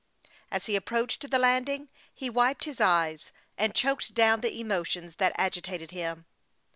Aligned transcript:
As 0.49 0.65
he 0.65 0.75
approached 0.75 1.29
the 1.29 1.37
landing, 1.37 1.87
he 2.11 2.27
wiped 2.27 2.63
his 2.63 2.81
eyes, 2.81 3.31
and 3.55 3.75
choked 3.75 4.15
down 4.15 4.41
the 4.41 4.59
emotions 4.59 5.17
that 5.17 5.31
agitated 5.35 5.91
him. 5.91 6.25